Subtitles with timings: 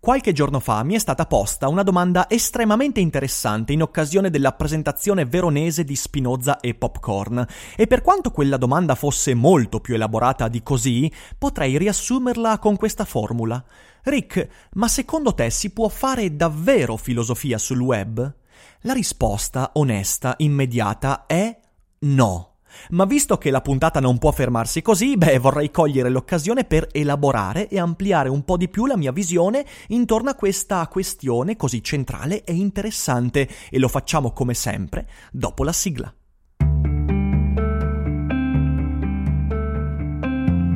[0.00, 5.24] Qualche giorno fa mi è stata posta una domanda estremamente interessante in occasione della presentazione
[5.24, 7.44] veronese di Spinoza e Popcorn,
[7.76, 13.04] e per quanto quella domanda fosse molto più elaborata di così, potrei riassumerla con questa
[13.04, 13.62] formula.
[14.04, 18.34] Rick, ma secondo te si può fare davvero filosofia sul web?
[18.82, 21.58] La risposta onesta, immediata, è
[22.00, 22.47] no.
[22.90, 27.68] Ma visto che la puntata non può fermarsi così, beh, vorrei cogliere l'occasione per elaborare
[27.68, 32.44] e ampliare un po' di più la mia visione intorno a questa questione così centrale
[32.44, 36.12] e interessante e lo facciamo come sempre dopo la sigla.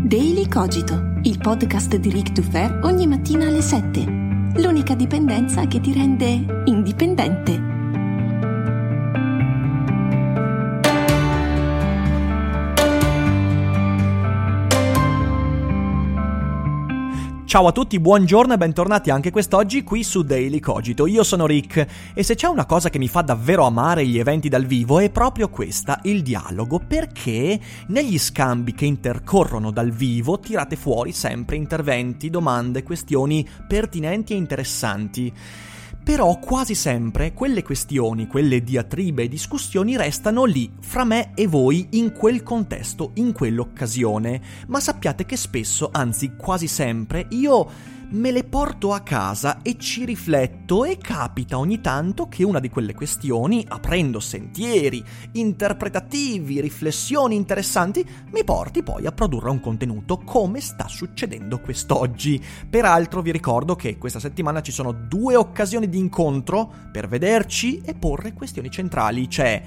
[0.04, 4.04] Daily Cogito, il podcast di Rick Dufer ogni mattina alle 7.
[4.56, 7.71] L'unica dipendenza che ti rende indipendente.
[17.52, 21.06] Ciao a tutti, buongiorno e bentornati anche quest'oggi qui su Daily Cogito.
[21.06, 24.48] Io sono Rick e se c'è una cosa che mi fa davvero amare gli eventi
[24.48, 30.76] dal vivo è proprio questa, il dialogo, perché negli scambi che intercorrono dal vivo tirate
[30.76, 35.32] fuori sempre interventi, domande, questioni pertinenti e interessanti.
[36.04, 41.86] Però quasi sempre quelle questioni, quelle diatribe e discussioni restano lì, fra me e voi,
[41.90, 44.40] in quel contesto, in quell'occasione.
[44.66, 50.04] Ma sappiate che spesso, anzi quasi sempre, io me le porto a casa e ci
[50.04, 58.06] rifletto e capita ogni tanto che una di quelle questioni, aprendo sentieri interpretativi, riflessioni interessanti,
[58.32, 62.42] mi porti poi a produrre un contenuto come sta succedendo quest'oggi.
[62.68, 67.94] Peraltro vi ricordo che questa settimana ci sono due occasioni di incontro per vederci e
[67.94, 69.26] porre questioni centrali.
[69.26, 69.62] C'è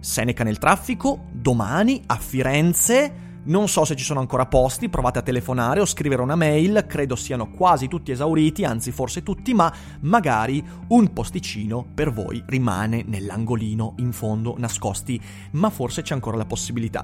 [0.00, 5.22] Seneca nel traffico, domani a Firenze non so se ci sono ancora posti, provate a
[5.22, 10.64] telefonare o scrivere una mail, credo siano quasi tutti esauriti, anzi forse tutti, ma magari
[10.88, 15.20] un posticino per voi rimane nell'angolino in fondo nascosti,
[15.52, 17.02] ma forse c'è ancora la possibilità.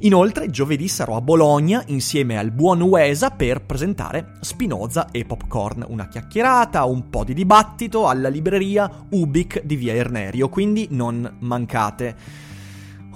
[0.00, 6.08] Inoltre giovedì sarò a Bologna insieme al buon Uesa per presentare Spinoza e Popcorn, una
[6.08, 12.45] chiacchierata, un po' di dibattito alla libreria Ubic di Via Ernerio, quindi non mancate.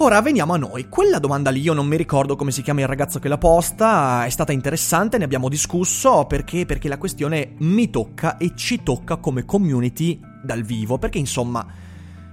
[0.03, 0.89] Ora veniamo a noi.
[0.89, 4.25] Quella domanda lì io non mi ricordo come si chiama il ragazzo che l'ha posta,
[4.25, 9.19] è stata interessante, ne abbiamo discusso perché, perché la questione mi tocca e ci tocca
[9.19, 11.67] come community dal vivo, perché insomma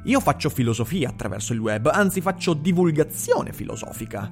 [0.06, 4.30] io faccio filosofia attraverso il web, anzi faccio divulgazione filosofica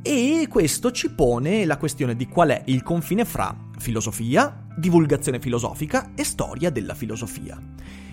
[0.00, 6.12] e questo ci pone la questione di qual è il confine fra filosofia, divulgazione filosofica
[6.14, 7.60] e storia della filosofia.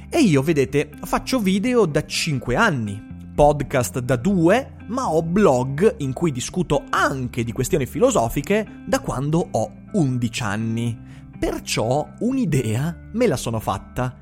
[0.10, 6.14] E io, vedete, faccio video da 5 anni, podcast da due, ma ho blog in
[6.14, 11.00] cui discuto anche di questioni filosofiche da quando ho 11 anni.
[11.40, 14.16] Perciò un'idea me la sono fatta.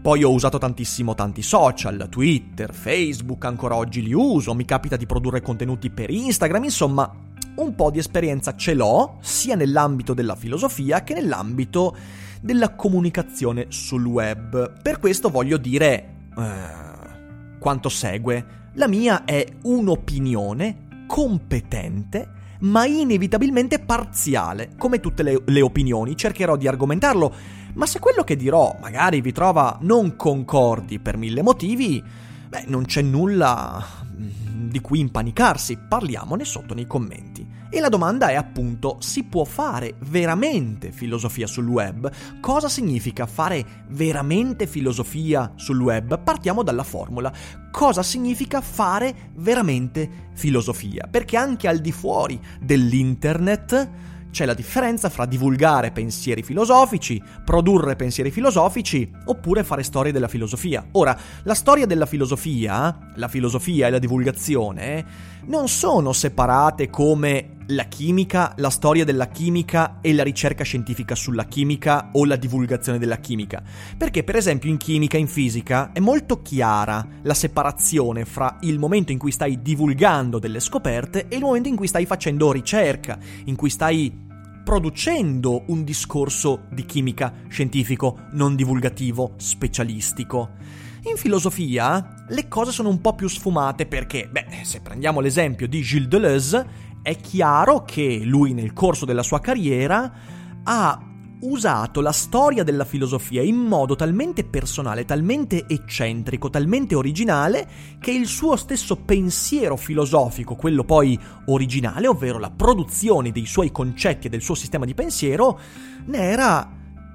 [0.00, 5.04] Poi ho usato tantissimo tanti social, Twitter, Facebook, ancora oggi li uso, mi capita di
[5.04, 7.12] produrre contenuti per Instagram, insomma,
[7.56, 11.94] un po' di esperienza ce l'ho, sia nell'ambito della filosofia che nell'ambito
[12.40, 14.80] della comunicazione sul web.
[14.80, 16.14] Per questo voglio dire...
[16.38, 16.87] Eh,
[17.58, 18.70] quanto segue.
[18.74, 22.28] La mia è un'opinione competente,
[22.60, 24.70] ma inevitabilmente parziale.
[24.76, 27.34] Come tutte le, le, opinioni, cercherò di argomentarlo,
[27.74, 32.02] ma se quello che dirò magari vi trova non concordi per mille motivi,
[32.48, 37.57] beh, non c'è nulla mm, di cui impanicarsi, parliamone sotto nei commenti.
[37.70, 42.10] E la domanda è appunto, si può fare veramente filosofia sul web?
[42.40, 46.18] Cosa significa fare veramente filosofia sul web?
[46.18, 47.30] Partiamo dalla formula.
[47.70, 51.08] Cosa significa fare veramente filosofia?
[51.10, 53.90] Perché anche al di fuori dell'internet
[54.30, 60.86] c'è la differenza fra divulgare pensieri filosofici, produrre pensieri filosofici, oppure fare storie della filosofia.
[60.92, 65.04] Ora, la storia della filosofia, la filosofia e la divulgazione,
[65.46, 71.44] non sono separate come la chimica, la storia della chimica e la ricerca scientifica sulla
[71.44, 73.62] chimica o la divulgazione della chimica.
[73.96, 79.12] Perché per esempio in chimica in fisica è molto chiara la separazione fra il momento
[79.12, 83.56] in cui stai divulgando delle scoperte e il momento in cui stai facendo ricerca, in
[83.56, 84.26] cui stai
[84.64, 90.50] producendo un discorso di chimica scientifico, non divulgativo, specialistico.
[91.04, 95.80] In filosofia le cose sono un po' più sfumate perché, beh, se prendiamo l'esempio di
[95.80, 96.66] Gilles Deleuze,
[97.02, 100.12] è chiaro che lui nel corso della sua carriera
[100.64, 101.02] ha
[101.40, 107.68] usato la storia della filosofia in modo talmente personale, talmente eccentrico, talmente originale,
[108.00, 114.26] che il suo stesso pensiero filosofico, quello poi originale, ovvero la produzione dei suoi concetti
[114.26, 115.58] e del suo sistema di pensiero,
[116.06, 116.72] ne era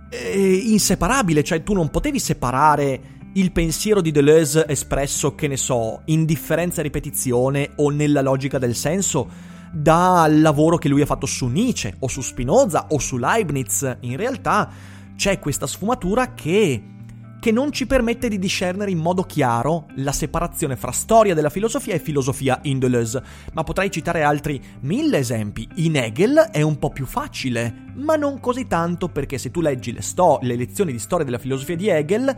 [0.09, 6.01] eh, inseparabile, cioè tu non potevi separare il pensiero di Deleuze espresso, che ne so,
[6.05, 11.25] in differenza e ripetizione o nella logica del senso, dal lavoro che lui ha fatto
[11.25, 13.97] su Nietzsche o su Spinoza o su Leibniz.
[14.01, 14.69] In realtà
[15.15, 16.89] c'è questa sfumatura che
[17.43, 21.93] che non ci permette di discernere in modo chiaro la separazione fra storia della filosofia
[21.93, 23.21] e filosofia in Deleuze,
[23.51, 25.67] ma potrei citare altri mille esempi.
[25.75, 29.91] In Hegel è un po' più facile, ma non così tanto perché se tu leggi
[29.91, 32.33] le, sto- le lezioni di storia della filosofia di Hegel,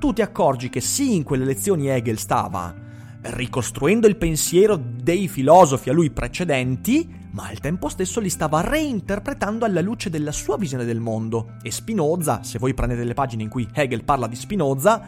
[0.00, 2.86] tu ti accorgi che sì, in quelle lezioni Hegel stava
[3.20, 9.64] ricostruendo il pensiero dei filosofi a lui precedenti, ma al tempo stesso li stava reinterpretando
[9.64, 11.56] alla luce della sua visione del mondo.
[11.62, 15.02] E Spinoza, se voi prendete le pagine in cui Hegel parla di Spinoza,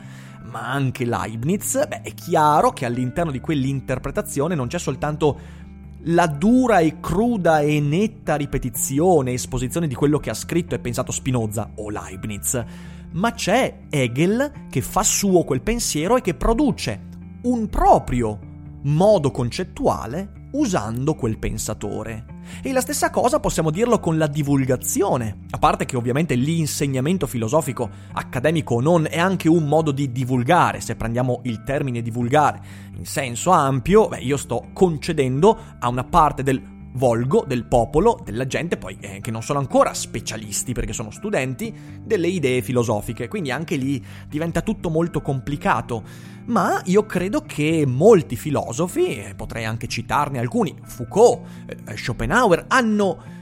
[0.45, 5.59] ma anche Leibniz, beh, è chiaro che all'interno di quell'interpretazione non c'è soltanto
[6.05, 11.13] la dura e cruda e netta ripetizione, esposizione di quello che ha scritto e pensato
[11.13, 12.65] Spinoza o Leibniz,
[13.13, 17.09] ma c'è Hegel che fa suo quel pensiero e che produce
[17.43, 18.39] un proprio
[18.83, 22.39] modo concettuale usando quel pensatore.
[22.63, 27.89] E la stessa cosa possiamo dirlo con la divulgazione, a parte che ovviamente l'insegnamento filosofico,
[28.13, 32.61] accademico o non, è anche un modo di divulgare, se prendiamo il termine divulgare
[32.97, 38.47] in senso ampio, beh, io sto concedendo a una parte del volgo del popolo, della
[38.47, 41.73] gente, poi eh, che non sono ancora specialisti perché sono studenti,
[42.03, 43.29] delle idee filosofiche.
[43.29, 46.03] Quindi anche lì diventa tutto molto complicato.
[46.47, 51.47] Ma io credo che molti filosofi, potrei anche citarne alcuni, Foucault,
[51.87, 53.39] eh, Schopenhauer, hanno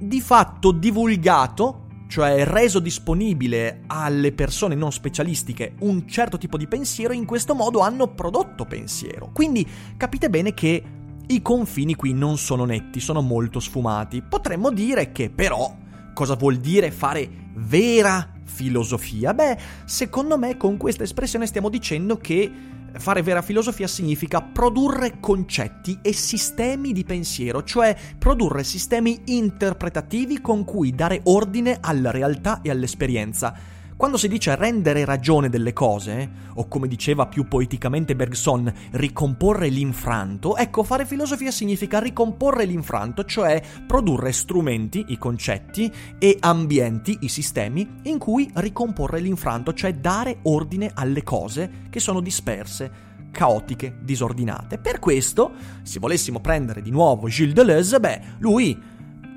[0.00, 7.12] di fatto divulgato cioè reso disponibile alle persone non specialistiche un certo tipo di pensiero,
[7.12, 9.30] in questo modo hanno prodotto pensiero.
[9.32, 10.82] Quindi capite bene che
[11.30, 14.22] i confini qui non sono netti, sono molto sfumati.
[14.22, 15.74] Potremmo dire che però
[16.14, 19.34] cosa vuol dire fare vera filosofia?
[19.34, 22.50] Beh, secondo me con questa espressione stiamo dicendo che
[22.94, 30.64] fare vera filosofia significa produrre concetti e sistemi di pensiero, cioè produrre sistemi interpretativi con
[30.64, 36.68] cui dare ordine alla realtà e all'esperienza quando si dice rendere ragione delle cose, o
[36.68, 44.30] come diceva più poeticamente Bergson, ricomporre l'infranto, ecco, fare filosofia significa ricomporre l'infranto, cioè produrre
[44.30, 51.24] strumenti, i concetti, e ambienti, i sistemi, in cui ricomporre l'infranto, cioè dare ordine alle
[51.24, 54.78] cose che sono disperse caotiche, disordinate.
[54.78, 58.80] Per questo, se volessimo prendere di nuovo Gilles Deleuze, beh, lui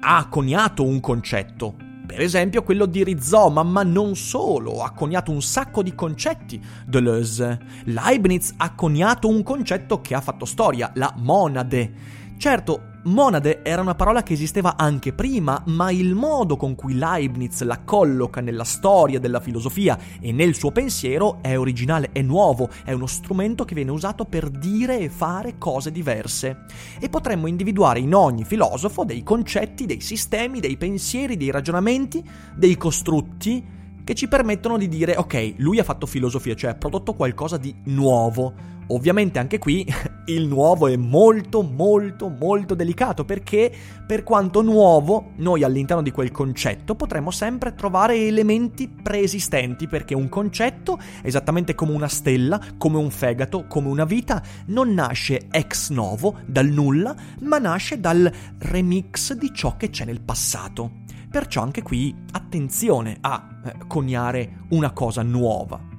[0.01, 5.41] ha coniato un concetto, per esempio quello di rizoma, ma non solo, ha coniato un
[5.41, 6.61] sacco di concetti.
[6.85, 7.57] Deleuze.
[7.85, 12.19] Leibniz ha coniato un concetto che ha fatto storia, la monade.
[12.41, 17.61] Certo, Monade era una parola che esisteva anche prima, ma il modo con cui Leibniz
[17.61, 22.93] la colloca nella storia della filosofia e nel suo pensiero è originale, è nuovo, è
[22.93, 26.65] uno strumento che viene usato per dire e fare cose diverse.
[26.99, 32.75] E potremmo individuare in ogni filosofo dei concetti, dei sistemi, dei pensieri, dei ragionamenti, dei
[32.75, 33.63] costrutti
[34.03, 37.73] che ci permettono di dire ok, lui ha fatto filosofia, cioè ha prodotto qualcosa di
[37.83, 38.71] nuovo.
[38.91, 39.85] Ovviamente anche qui
[40.27, 43.71] il nuovo è molto molto molto delicato perché
[44.05, 50.29] per quanto nuovo noi all'interno di quel concetto potremmo sempre trovare elementi preesistenti perché un
[50.29, 56.39] concetto, esattamente come una stella, come un fegato, come una vita, non nasce ex novo
[56.45, 60.99] dal nulla, ma nasce dal remix di ciò che c'è nel passato.
[61.29, 65.90] Perciò anche qui attenzione a eh, coniare una cosa nuova.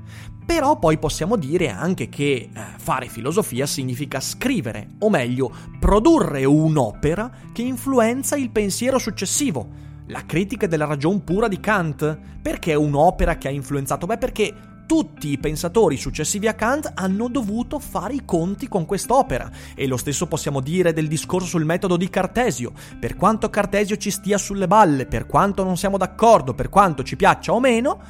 [0.45, 7.31] Però poi possiamo dire anche che eh, fare filosofia significa scrivere, o meglio, produrre un'opera
[7.53, 9.81] che influenza il pensiero successivo.
[10.07, 12.19] La critica della ragion pura di Kant.
[12.43, 14.07] Perché un'opera che ha influenzato?
[14.07, 14.55] Beh, perché
[14.93, 19.97] tutti i pensatori successivi a Kant hanno dovuto fare i conti con quest'opera e lo
[19.97, 22.73] stesso possiamo dire del discorso sul metodo di Cartesio.
[22.99, 27.17] Per quanto Cartesio ci stia sulle balle, per quanto non siamo d'accordo, per quanto ci
[27.17, 28.01] piaccia o meno,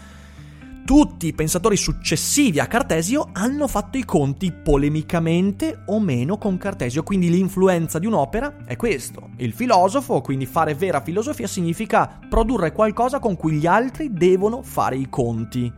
[0.85, 7.05] tutti i pensatori successivi a Cartesio hanno fatto i conti polemicamente o meno con Cartesio,
[7.05, 9.31] quindi l'influenza di un'opera è questo.
[9.37, 14.97] Il filosofo, quindi fare vera filosofia, significa produrre qualcosa con cui gli altri devono fare
[14.97, 15.73] i conti.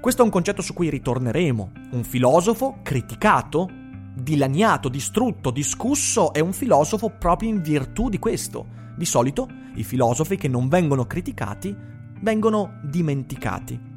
[0.00, 1.72] Questo è un concetto su cui ritorneremo.
[1.90, 3.68] Un filosofo criticato,
[4.14, 8.66] dilaniato, distrutto, discusso è un filosofo proprio in virtù di questo.
[8.96, 11.76] Di solito i filosofi che non vengono criticati
[12.20, 13.93] vengono dimenticati.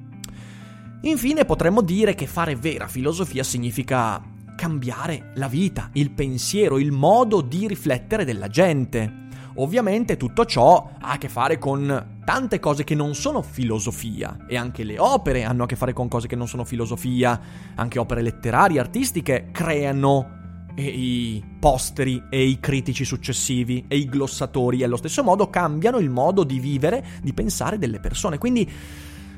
[1.02, 4.22] Infine potremmo dire che fare vera filosofia significa
[4.56, 9.26] cambiare la vita, il pensiero, il modo di riflettere della gente.
[9.56, 14.58] Ovviamente tutto ciò ha a che fare con tante cose che non sono filosofia e
[14.58, 17.40] anche le opere hanno a che fare con cose che non sono filosofia,
[17.76, 20.36] anche opere letterarie, artistiche creano
[20.76, 26.44] i posteri e i critici successivi e i glossatori allo stesso modo cambiano il modo
[26.44, 28.38] di vivere, di pensare delle persone.
[28.38, 28.70] Quindi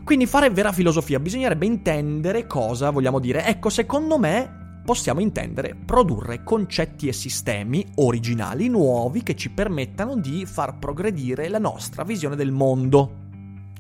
[0.09, 3.45] quindi fare vera filosofia bisognerebbe intendere cosa vogliamo dire.
[3.45, 10.47] Ecco, secondo me possiamo intendere produrre concetti e sistemi originali, nuovi, che ci permettano di
[10.47, 13.17] far progredire la nostra visione del mondo.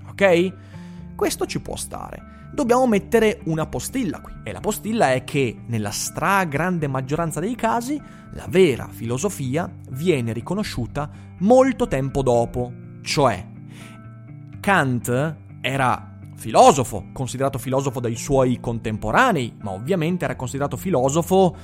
[0.07, 0.53] Ok?
[1.15, 2.51] Questo ci può stare.
[2.53, 4.33] Dobbiamo mettere una postilla qui.
[4.43, 7.99] E la postilla è che nella stragrande maggioranza dei casi
[8.33, 11.09] la vera filosofia viene riconosciuta
[11.39, 12.71] molto tempo dopo.
[13.01, 13.47] Cioè,
[14.59, 16.09] Kant era
[16.39, 21.55] filosofo, considerato filosofo dai suoi contemporanei, ma ovviamente era considerato filosofo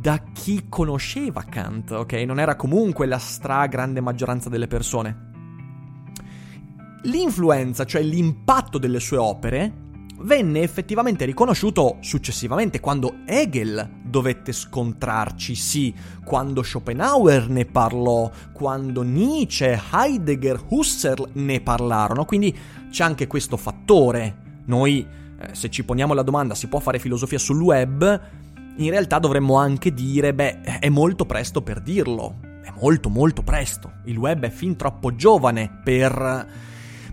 [0.00, 2.12] da chi conosceva Kant, ok?
[2.12, 5.28] Non era comunque la stragrande maggioranza delle persone.
[7.02, 9.88] L'influenza, cioè l'impatto delle sue opere,
[10.20, 15.94] venne effettivamente riconosciuto successivamente quando Hegel dovette scontrarci, sì,
[16.24, 22.54] quando Schopenhauer ne parlò, quando Nietzsche, Heidegger, Husserl ne parlarono, quindi
[22.90, 24.62] c'è anche questo fattore.
[24.66, 25.06] Noi,
[25.38, 28.20] eh, se ci poniamo la domanda si può fare filosofia sul web,
[28.76, 33.92] in realtà dovremmo anche dire, beh, è molto presto per dirlo, è molto molto presto,
[34.04, 36.48] il web è fin troppo giovane per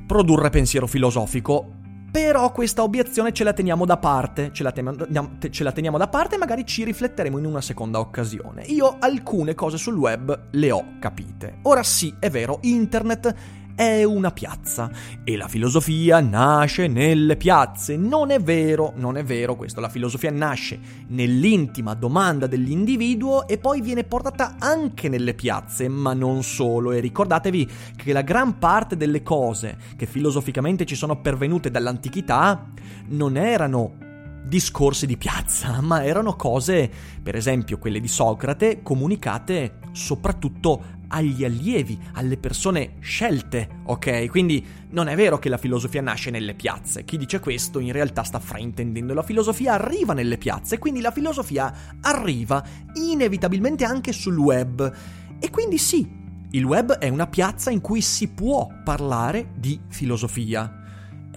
[0.06, 1.74] produrre pensiero filosofico,
[2.10, 6.08] però questa obiezione ce la teniamo da parte, ce la, teniamo, ce la teniamo da
[6.08, 8.64] parte e magari ci rifletteremo in una seconda occasione.
[8.64, 11.60] Io alcune cose sul web le ho capite.
[11.64, 13.36] Ora sì, è vero, internet
[13.78, 14.90] è una piazza
[15.24, 17.96] e la filosofia nasce nelle piazze.
[17.96, 20.80] Non è vero, non è vero questo, la filosofia nasce
[21.10, 26.92] nell'intima domanda dell'individuo e poi viene portata anche nelle piazze, ma non solo.
[26.92, 32.70] E ricordatevi che la gran parte delle cose che filosoficamente ci sono pervenute dall'antichità
[33.10, 34.06] non erano
[34.44, 36.90] discorsi di piazza, ma erano cose,
[37.22, 44.28] per esempio quelle di Socrate, comunicate soprattutto agli allievi, alle persone scelte, ok?
[44.28, 47.04] Quindi non è vero che la filosofia nasce nelle piazze.
[47.04, 49.14] Chi dice questo in realtà sta fraintendendo.
[49.14, 54.96] La filosofia arriva nelle piazze, quindi la filosofia arriva inevitabilmente anche sul web.
[55.40, 56.08] E quindi sì,
[56.52, 60.77] il web è una piazza in cui si può parlare di filosofia.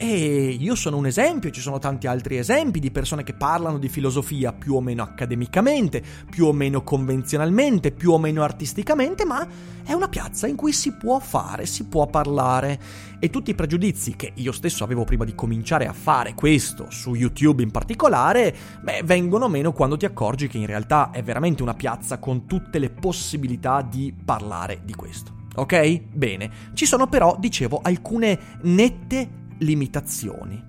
[0.02, 3.90] E io sono un esempio, ci sono tanti altri esempi di persone che parlano di
[3.90, 9.46] filosofia più o meno accademicamente, più o meno convenzionalmente, più o meno artisticamente, ma
[9.84, 12.80] è una piazza in cui si può fare, si può parlare.
[13.18, 17.14] E tutti i pregiudizi che io stesso avevo prima di cominciare a fare questo, su
[17.14, 21.74] YouTube in particolare, beh, vengono meno quando ti accorgi che in realtà è veramente una
[21.74, 25.40] piazza con tutte le possibilità di parlare di questo.
[25.56, 26.04] Ok?
[26.14, 26.50] Bene.
[26.72, 30.62] Ci sono però, dicevo, alcune nette limitazioni.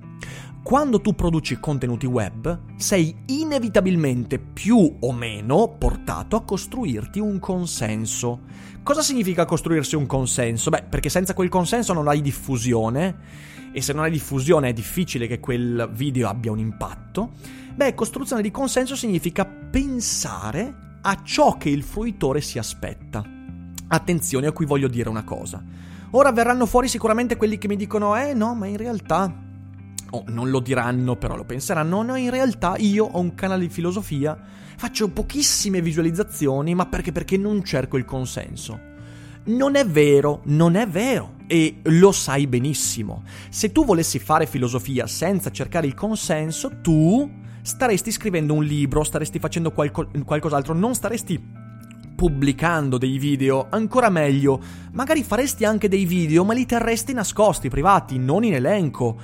[0.64, 8.42] Quando tu produci contenuti web, sei inevitabilmente più o meno portato a costruirti un consenso.
[8.84, 10.70] Cosa significa costruirsi un consenso?
[10.70, 13.18] Beh, perché senza quel consenso non hai diffusione
[13.74, 17.32] e se non hai diffusione è difficile che quel video abbia un impatto.
[17.74, 23.24] Beh, costruzione di consenso significa pensare a ciò che il fruitore si aspetta.
[23.88, 25.64] Attenzione a cui voglio dire una cosa.
[26.14, 29.34] Ora verranno fuori sicuramente quelli che mi dicono, eh no, ma in realtà...
[30.14, 32.02] Oh, non lo diranno, però lo penseranno.
[32.02, 34.38] No, in realtà io ho un canale di filosofia,
[34.76, 37.14] faccio pochissime visualizzazioni, ma perché?
[37.14, 38.78] Perché non cerco il consenso.
[39.44, 41.36] Non è vero, non è vero.
[41.48, 43.24] E lo sai benissimo.
[43.50, 49.40] Se tu volessi fare filosofia senza cercare il consenso, tu staresti scrivendo un libro, staresti
[49.40, 51.42] facendo qualco- qualcos'altro, non staresti
[52.22, 54.62] pubblicando dei video, ancora meglio,
[54.92, 59.18] magari faresti anche dei video ma li terresti nascosti, privati, non in elenco.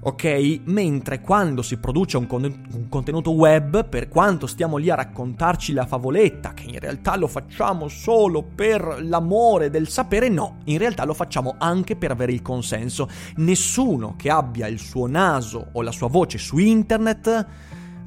[0.00, 0.60] ok?
[0.64, 5.74] Mentre quando si produce un, con- un, contenuto web, per quanto stiamo lì a raccontarci
[5.74, 11.04] la favoletta, che in realtà lo facciamo solo per l'amore del sapere, no, in realtà
[11.04, 13.10] lo facciamo anche per avere il consenso.
[13.36, 17.46] Nessuno che abbia il suo naso o la sua voce su internet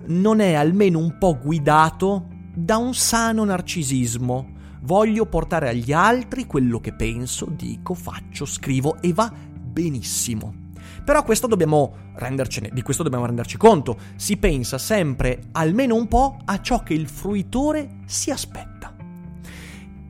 [0.07, 4.59] non è almeno un po' guidato da un sano narcisismo.
[4.81, 10.61] Voglio portare agli altri quello che penso, dico, faccio, scrivo e va benissimo.
[11.03, 13.97] Però questo di questo dobbiamo renderci conto.
[14.15, 18.95] Si pensa sempre almeno un po' a ciò che il fruitore si aspetta.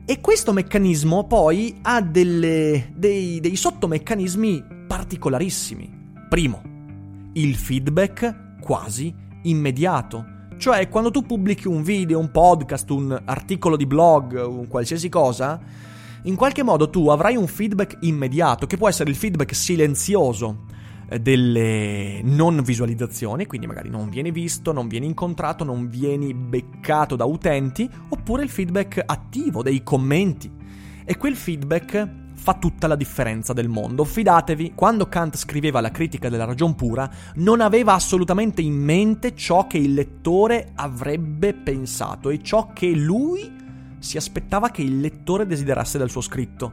[0.04, 6.00] E questo meccanismo poi ha delle, dei, dei sottomeccanismi particolarissimi.
[6.28, 6.62] Primo,
[7.34, 10.40] il feedback quasi immediato.
[10.62, 15.60] Cioè, quando tu pubblichi un video, un podcast, un articolo di blog, un qualsiasi cosa,
[16.22, 20.66] in qualche modo tu avrai un feedback immediato, che può essere il feedback silenzioso
[21.08, 27.16] eh, delle non visualizzazioni, quindi magari non vieni visto, non vieni incontrato, non vieni beccato
[27.16, 30.48] da utenti, oppure il feedback attivo dei commenti.
[31.04, 32.08] E quel feedback
[32.42, 34.02] fa tutta la differenza del mondo.
[34.02, 39.68] Fidatevi, quando Kant scriveva la critica della ragion pura, non aveva assolutamente in mente ciò
[39.68, 43.60] che il lettore avrebbe pensato e ciò che lui
[44.00, 46.72] si aspettava che il lettore desiderasse dal suo scritto.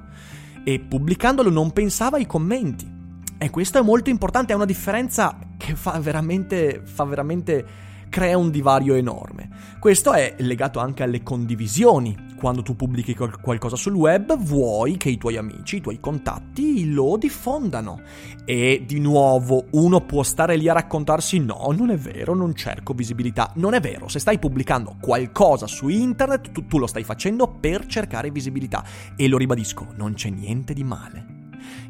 [0.63, 2.97] E pubblicandolo non pensava ai commenti.
[3.37, 7.65] E questo è molto importante, è una differenza che fa veramente, fa veramente
[8.09, 9.49] crea un divario enorme.
[9.79, 12.28] Questo è legato anche alle condivisioni.
[12.39, 17.17] Quando tu pubblichi qualcosa sul web, vuoi che i tuoi amici, i tuoi contatti lo
[17.17, 17.99] diffondano.
[18.45, 22.93] E di nuovo, uno può stare lì a raccontarsi: no, non è vero, non cerco
[22.93, 23.51] visibilità.
[23.55, 27.85] Non è vero, se stai pubblicando qualcosa su internet, tu, tu lo stai facendo per
[27.87, 28.85] cercare visibilità.
[29.17, 31.25] E lo ribadisco, non c'è niente di male.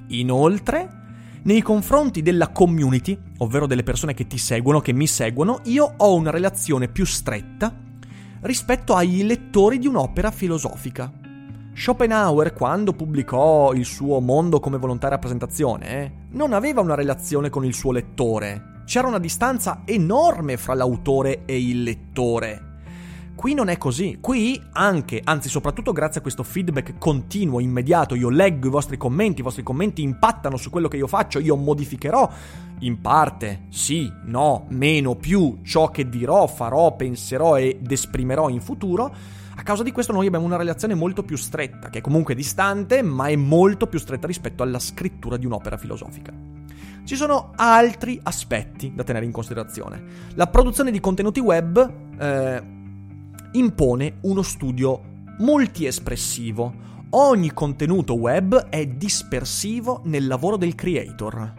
[0.07, 0.89] Inoltre,
[1.43, 6.15] nei confronti della community, ovvero delle persone che ti seguono, che mi seguono, io ho
[6.15, 7.85] una relazione più stretta
[8.41, 11.11] rispetto ai lettori di un'opera filosofica.
[11.73, 17.49] Schopenhauer, quando pubblicò il suo Mondo come volontà e rappresentazione, eh, non aveva una relazione
[17.49, 18.83] con il suo lettore.
[18.85, 22.68] C'era una distanza enorme fra l'autore e il lettore.
[23.39, 24.17] Qui non è così.
[24.19, 29.39] Qui anche, anzi soprattutto grazie a questo feedback continuo, immediato, io leggo i vostri commenti,
[29.39, 32.29] i vostri commenti impattano su quello che io faccio, io modificherò
[32.79, 39.09] in parte, sì, no, meno, più ciò che dirò, farò, penserò ed esprimerò in futuro.
[39.55, 43.01] A causa di questo noi abbiamo una relazione molto più stretta, che è comunque distante,
[43.01, 46.33] ma è molto più stretta rispetto alla scrittura di un'opera filosofica.
[47.05, 50.03] Ci sono altri aspetti da tenere in considerazione.
[50.33, 52.77] La produzione di contenuti web eh,
[53.53, 55.01] impone uno studio
[55.39, 56.87] multiespressivo.
[57.11, 61.53] Ogni contenuto web è dispersivo nel lavoro del creator.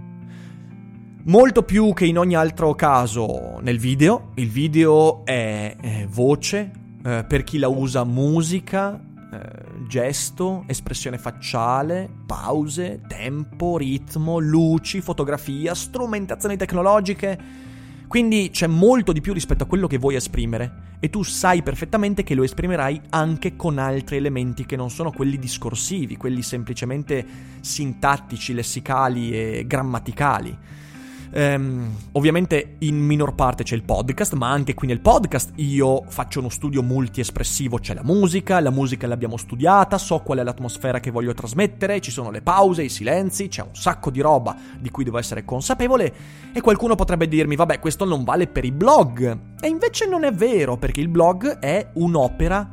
[1.24, 6.70] Molto più che in ogni altro caso nel video, il video è, voce,
[7.04, 8.98] eh, per chi la usa musica,
[9.32, 17.68] eh, gesto, espressione facciale, pause, tempo, ritmo, luci, fotografia, strumentazioni tecnologiche
[18.10, 22.24] quindi c'è molto di più rispetto a quello che vuoi esprimere e tu sai perfettamente
[22.24, 27.24] che lo esprimerai anche con altri elementi che non sono quelli discorsivi, quelli semplicemente
[27.60, 30.58] sintattici, lessicali e grammaticali.
[31.32, 36.40] Um, ovviamente in minor parte c'è il podcast, ma anche qui nel podcast io faccio
[36.40, 41.10] uno studio multiespressivo, c'è la musica, la musica l'abbiamo studiata, so qual è l'atmosfera che
[41.10, 45.04] voglio trasmettere, ci sono le pause, i silenzi, c'è un sacco di roba di cui
[45.04, 46.12] devo essere consapevole
[46.52, 49.38] e qualcuno potrebbe dirmi vabbè questo non vale per i blog.
[49.60, 52.68] E invece non è vero perché il blog è un'opera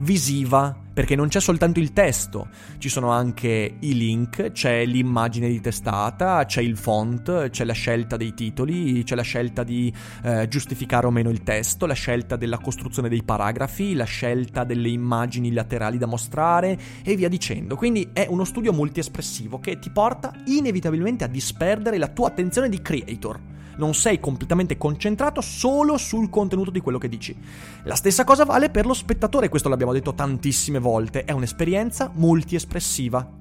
[0.00, 5.60] visiva perché non c'è soltanto il testo, ci sono anche i link, c'è l'immagine di
[5.60, 11.06] testata, c'è il font, c'è la scelta dei titoli, c'è la scelta di eh, giustificare
[11.06, 15.98] o meno il testo, la scelta della costruzione dei paragrafi, la scelta delle immagini laterali
[15.98, 17.76] da mostrare e via dicendo.
[17.76, 22.82] Quindi è uno studio multiespressivo che ti porta inevitabilmente a disperdere la tua attenzione di
[22.82, 27.36] creator non sei completamente concentrato solo sul contenuto di quello che dici.
[27.84, 33.40] La stessa cosa vale per lo spettatore, questo l'abbiamo detto tantissime volte, è un'esperienza multiespressiva.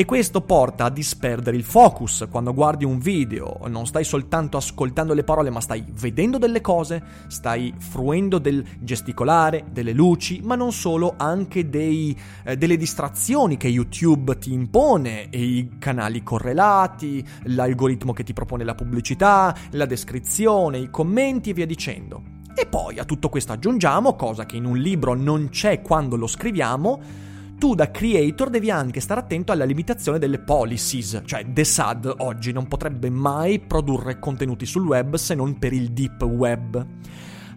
[0.00, 5.12] E questo porta a disperdere il focus quando guardi un video, non stai soltanto ascoltando
[5.12, 10.70] le parole, ma stai vedendo delle cose, stai fruendo del gesticolare, delle luci, ma non
[10.70, 18.12] solo, anche dei, eh, delle distrazioni che YouTube ti impone, e i canali correlati, l'algoritmo
[18.12, 22.22] che ti propone la pubblicità, la descrizione, i commenti e via dicendo.
[22.54, 26.28] E poi a tutto questo aggiungiamo, cosa che in un libro non c'è quando lo
[26.28, 27.26] scriviamo,
[27.58, 32.52] tu da creator devi anche stare attento alla limitazione delle policies, cioè The SAD oggi
[32.52, 36.86] non potrebbe mai produrre contenuti sul web se non per il deep web.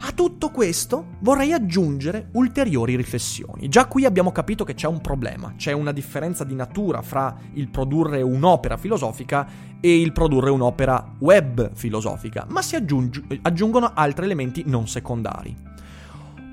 [0.03, 3.69] A tutto questo vorrei aggiungere ulteriori riflessioni.
[3.69, 7.69] Già qui abbiamo capito che c'è un problema, c'è una differenza di natura fra il
[7.69, 9.47] produrre un'opera filosofica
[9.79, 15.55] e il produrre un'opera web filosofica, ma si aggiung- aggiungono altri elementi non secondari.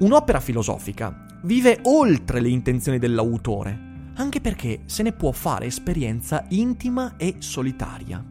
[0.01, 7.17] Un'opera filosofica vive oltre le intenzioni dell'autore, anche perché se ne può fare esperienza intima
[7.17, 8.25] e solitaria.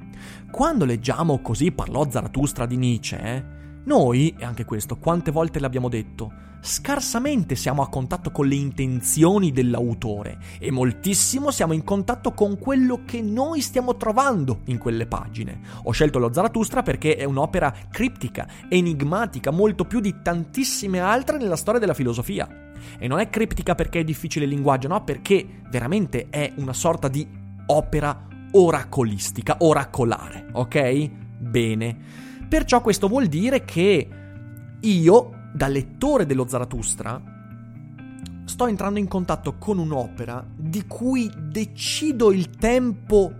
[0.51, 3.43] Quando leggiamo Così parlò Zarathustra di Nietzsche, eh,
[3.85, 9.51] noi, e anche questo, quante volte l'abbiamo detto, scarsamente siamo a contatto con le intenzioni
[9.51, 15.59] dell'autore e moltissimo siamo in contatto con quello che noi stiamo trovando in quelle pagine.
[15.83, 21.55] Ho scelto lo Zarathustra perché è un'opera criptica, enigmatica, molto più di tantissime altre nella
[21.55, 22.47] storia della filosofia.
[22.99, 27.07] E non è criptica perché è difficile il linguaggio, no, perché veramente è una sorta
[27.07, 27.27] di
[27.67, 31.09] opera oracolistica, oracolare, ok?
[31.39, 31.97] Bene.
[32.47, 34.07] Perciò questo vuol dire che
[34.79, 37.19] io, da lettore dello Zarathustra,
[38.45, 43.33] sto entrando in contatto con un'opera di cui decido il tempo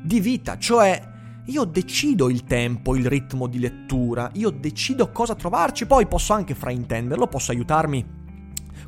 [0.00, 1.02] di vita, cioè
[1.46, 6.54] io decido il tempo, il ritmo di lettura, io decido cosa trovarci, poi posso anche
[6.54, 8.17] fraintenderlo, posso aiutarmi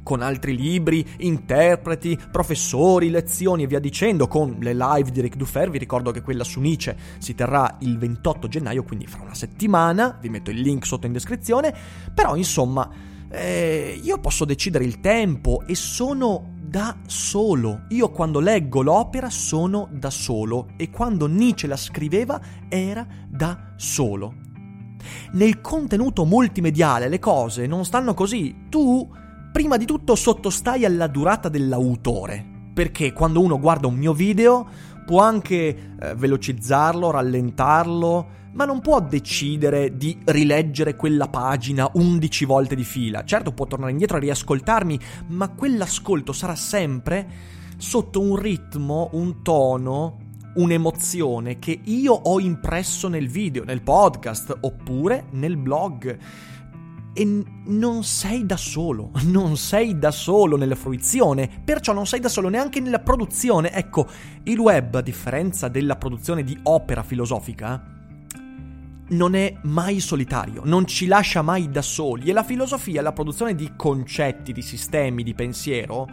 [0.02, 5.70] con altri libri, interpreti, professori, lezioni e via dicendo, con le live di Ric Dufer.
[5.70, 10.18] Vi ricordo che quella su Nietzsche si terrà il 28 gennaio, quindi fra una settimana.
[10.20, 11.74] Vi metto il link sotto in descrizione.
[12.14, 12.88] Però, insomma,
[13.30, 17.82] eh, io posso decidere il tempo e sono da solo.
[17.88, 24.34] Io quando leggo l'opera sono da solo e quando Nietzsche la scriveva era da solo.
[25.32, 28.66] Nel contenuto multimediale le cose non stanno così.
[28.68, 29.08] Tu
[29.52, 34.66] prima di tutto sottostai alla durata dell'autore, perché quando uno guarda un mio video
[35.04, 42.74] può anche eh, velocizzarlo, rallentarlo, ma non può decidere di rileggere quella pagina 11 volte
[42.74, 43.24] di fila.
[43.24, 47.28] Certo può tornare indietro e riascoltarmi, ma quell'ascolto sarà sempre
[47.76, 50.18] sotto un ritmo, un tono,
[50.54, 56.18] un'emozione che io ho impresso nel video, nel podcast oppure nel blog
[57.12, 62.28] e non sei da solo, non sei da solo nella fruizione, perciò non sei da
[62.28, 63.72] solo neanche nella produzione.
[63.72, 64.06] Ecco,
[64.44, 67.98] il web, a differenza della produzione di opera filosofica,
[69.10, 73.54] non è mai solitario, non ci lascia mai da soli e la filosofia, la produzione
[73.54, 76.08] di concetti, di sistemi, di pensiero,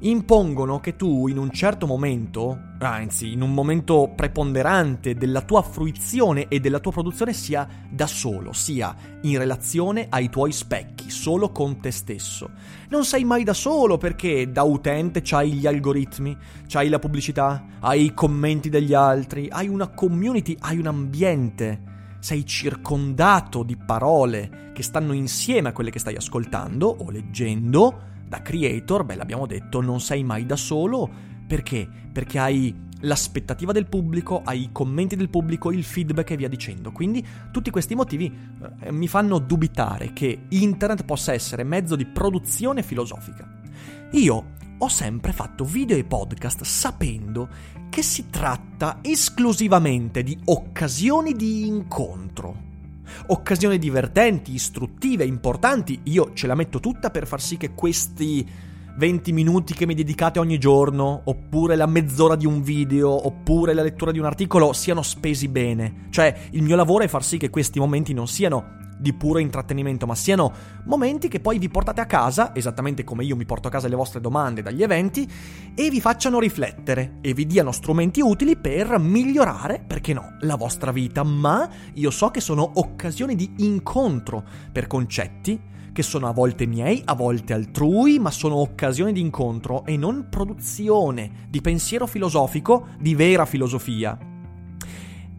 [0.00, 6.46] impongono che tu in un certo momento, anzi in un momento preponderante della tua fruizione
[6.48, 11.80] e della tua produzione sia da solo, sia in relazione ai tuoi specchi, solo con
[11.80, 12.50] te stesso.
[12.90, 16.36] Non sei mai da solo perché da utente c'hai gli algoritmi,
[16.68, 21.96] c'hai la pubblicità, hai i commenti degli altri, hai una community, hai un ambiente.
[22.20, 28.42] Sei circondato di parole che stanno insieme a quelle che stai ascoltando o leggendo da
[28.42, 31.08] creator, beh, l'abbiamo detto, non sei mai da solo.
[31.46, 31.88] Perché?
[32.12, 36.92] Perché hai l'aspettativa del pubblico, hai i commenti del pubblico, il feedback e via dicendo.
[36.92, 38.32] Quindi tutti questi motivi
[38.80, 43.48] eh, mi fanno dubitare che internet possa essere mezzo di produzione filosofica.
[44.12, 47.48] Io ho sempre fatto video e podcast sapendo
[47.88, 52.66] che si tratta esclusivamente di occasioni di incontro
[53.26, 58.46] occasioni divertenti, istruttive, importanti, io ce la metto tutta per far sì che questi
[58.98, 63.82] 20 minuti che mi dedicate ogni giorno, oppure la mezz'ora di un video, oppure la
[63.82, 66.06] lettura di un articolo siano spesi bene.
[66.10, 70.06] Cioè, il mio lavoro è far sì che questi momenti non siano di puro intrattenimento,
[70.06, 70.52] ma siano
[70.84, 73.96] momenti che poi vi portate a casa, esattamente come io mi porto a casa le
[73.96, 75.28] vostre domande dagli eventi,
[75.74, 80.92] e vi facciano riflettere e vi diano strumenti utili per migliorare, perché no, la vostra
[80.92, 86.64] vita, ma io so che sono occasioni di incontro per concetti che sono a volte
[86.64, 92.86] miei, a volte altrui, ma sono occasioni di incontro e non produzione di pensiero filosofico,
[93.00, 94.37] di vera filosofia.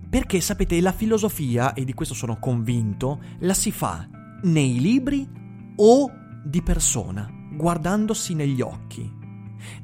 [0.09, 4.07] Perché sapete, la filosofia, e di questo sono convinto, la si fa
[4.43, 5.27] nei libri
[5.75, 6.11] o
[6.43, 9.17] di persona, guardandosi negli occhi.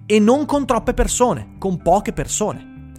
[0.06, 2.92] E non con troppe persone, con poche persone.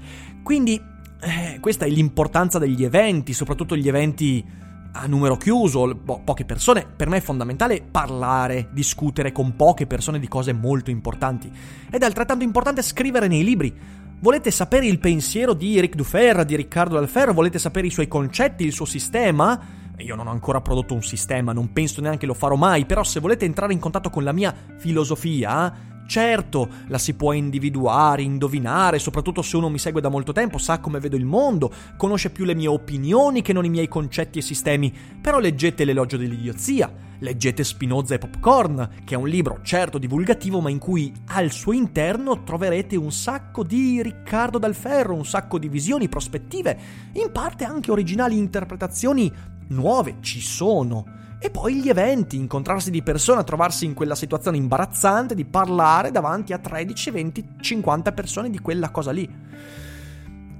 [0.44, 0.80] Quindi
[1.20, 4.44] eh, questa è l'importanza degli eventi, soprattutto gli eventi
[4.92, 6.86] a numero chiuso, po- poche persone.
[6.86, 11.50] Per me è fondamentale parlare, discutere con poche persone di cose molto importanti.
[11.90, 13.74] Ed è altrettanto importante scrivere nei libri
[14.18, 17.34] Volete sapere il pensiero di Eric Dufer, di Riccardo Alferro?
[17.34, 19.60] Volete sapere i suoi concetti, il suo sistema?
[19.98, 23.20] Io non ho ancora prodotto un sistema, non penso neanche lo farò mai, però se
[23.20, 29.42] volete entrare in contatto con la mia filosofia, Certo, la si può individuare, indovinare, soprattutto
[29.42, 32.54] se uno mi segue da molto tempo, sa come vedo il mondo, conosce più le
[32.54, 38.14] mie opinioni che non i miei concetti e sistemi, però leggete l'elogio dell'idiozia, leggete Spinoza
[38.14, 42.94] e Popcorn, che è un libro certo divulgativo, ma in cui al suo interno troverete
[42.94, 46.78] un sacco di Riccardo Dal Ferro, un sacco di visioni, prospettive,
[47.14, 49.32] in parte anche originali interpretazioni
[49.68, 51.24] nuove, ci sono.
[51.38, 56.54] E poi gli eventi, incontrarsi di persona, trovarsi in quella situazione imbarazzante di parlare davanti
[56.54, 59.28] a 13, 20, 50 persone di quella cosa lì.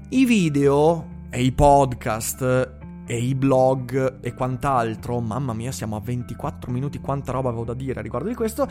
[0.09, 2.75] I video e i podcast
[3.07, 7.73] e i blog e quant'altro, mamma mia, siamo a 24 minuti, quanta roba avevo da
[7.73, 8.69] dire riguardo di questo,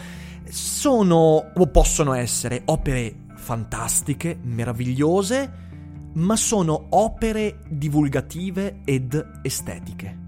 [0.48, 5.64] sono o possono essere opere fantastiche, meravigliose,
[6.14, 10.25] ma sono opere divulgative ed estetiche.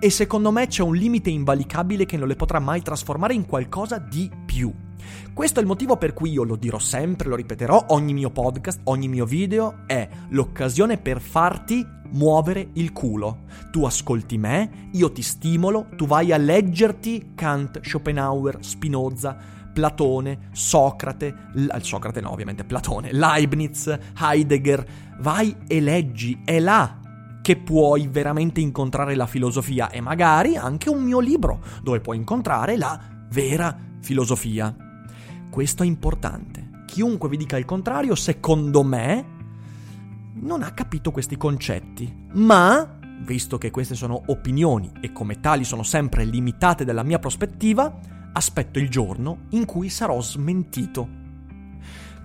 [0.00, 3.98] E secondo me c'è un limite invalicabile che non le potrà mai trasformare in qualcosa
[3.98, 4.72] di più.
[5.34, 8.80] Questo è il motivo per cui io lo dirò sempre, lo ripeterò, ogni mio podcast,
[8.84, 13.40] ogni mio video è l'occasione per farti muovere il culo.
[13.72, 19.36] Tu ascolti me, io ti stimolo, tu vai a leggerti Kant, Schopenhauer, Spinoza,
[19.72, 24.86] Platone, Socrate, L- Socrate no ovviamente, Platone, Leibniz, Heidegger,
[25.18, 27.06] vai e leggi, è là
[27.48, 32.76] che puoi veramente incontrare la filosofia e magari anche un mio libro dove puoi incontrare
[32.76, 34.76] la vera filosofia.
[35.48, 36.82] Questo è importante.
[36.84, 39.24] Chiunque vi dica il contrario, secondo me,
[40.34, 42.26] non ha capito questi concetti.
[42.34, 47.98] Ma, visto che queste sono opinioni e come tali sono sempre limitate dalla mia prospettiva,
[48.30, 51.08] aspetto il giorno in cui sarò smentito.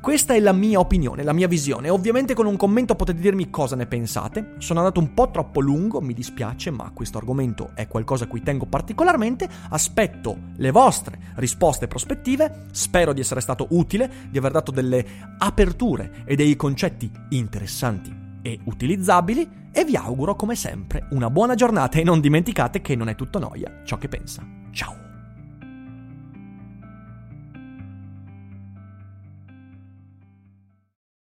[0.03, 1.87] Questa è la mia opinione, la mia visione.
[1.89, 4.55] Ovviamente con un commento potete dirmi cosa ne pensate.
[4.57, 8.41] Sono andato un po' troppo lungo, mi dispiace, ma questo argomento è qualcosa a cui
[8.41, 9.47] tengo particolarmente.
[9.69, 12.65] Aspetto le vostre risposte e prospettive.
[12.71, 15.05] Spero di essere stato utile, di aver dato delle
[15.37, 21.97] aperture e dei concetti interessanti e utilizzabili e vi auguro come sempre una buona giornata
[21.97, 24.45] e non dimenticate che non è tutto noia ciò che pensa.
[24.71, 25.02] Ciao!